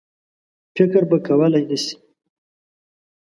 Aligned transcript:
فکر 0.75 1.01
به 1.09 1.17
کولای 1.27 1.63
نه 1.69 1.77
سي. 1.83 1.95